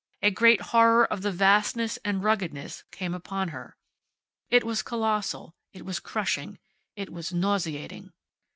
[0.23, 3.77] A great horror of the vastness and ruggedness came upon her.
[4.49, 6.57] It was colossal, it was crushing,
[6.95, 8.11] it was nauseating.